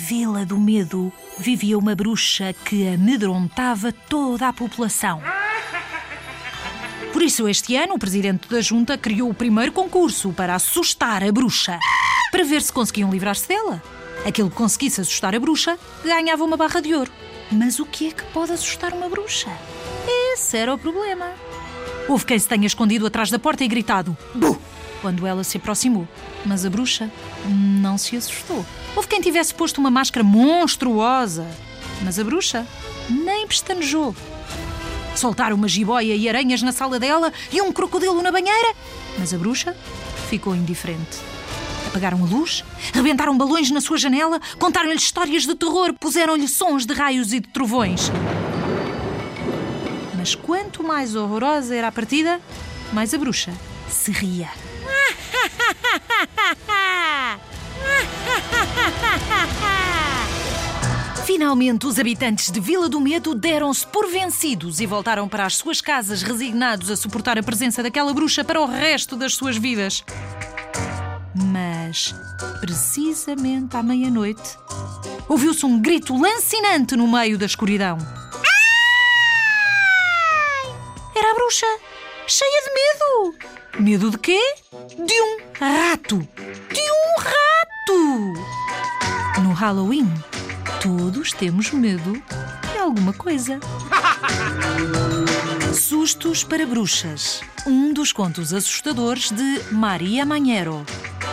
[0.00, 5.20] Vila do Medo vivia uma bruxa que amedrontava toda a população.
[7.12, 11.32] Por isso, este ano, o presidente da junta criou o primeiro concurso para assustar a
[11.32, 11.80] bruxa,
[12.30, 13.82] para ver se conseguiam livrar-se dela.
[14.24, 17.10] Aquele que conseguisse assustar a bruxa ganhava uma barra de ouro.
[17.50, 19.50] Mas o que é que pode assustar uma bruxa?
[20.32, 21.32] Esse era o problema.
[22.06, 24.67] Houve quem se tenha escondido atrás da porta e gritado Bu!
[25.00, 26.06] Quando ela se aproximou.
[26.44, 27.10] Mas a bruxa
[27.46, 28.64] não se assustou.
[28.94, 31.46] Houve quem tivesse posto uma máscara monstruosa.
[32.02, 32.66] Mas a bruxa
[33.08, 34.14] nem pestanejou.
[35.14, 38.74] Soltaram uma jiboia e aranhas na sala dela e um crocodilo na banheira.
[39.18, 39.76] Mas a bruxa
[40.28, 41.18] ficou indiferente.
[41.88, 46.92] Apagaram a luz, rebentaram balões na sua janela, contaram-lhe histórias de terror, puseram-lhe sons de
[46.92, 48.12] raios e de trovões.
[50.16, 52.40] Mas quanto mais horrorosa era a partida,
[52.92, 53.52] mais a bruxa
[53.88, 54.50] se ria.
[61.26, 65.82] Finalmente, os habitantes de Vila do Medo deram-se por vencidos e voltaram para as suas
[65.82, 70.02] casas resignados a suportar a presença daquela bruxa para o resto das suas vidas.
[71.34, 72.14] Mas,
[72.60, 74.56] precisamente à meia-noite,
[75.28, 77.98] ouviu-se um grito lancinante no meio da escuridão.
[81.14, 81.66] Era a bruxa,
[82.28, 83.34] cheia de medo.
[83.78, 84.40] Medo de quê?
[84.98, 86.18] De um rato.
[86.18, 88.34] De um rato!
[89.42, 90.12] No Halloween,
[90.82, 93.58] todos temos medo de alguma coisa.
[95.72, 97.40] Sustos para Bruxas.
[97.66, 100.84] Um dos contos assustadores de Maria Manhero.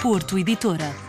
[0.00, 1.07] Porto Editora.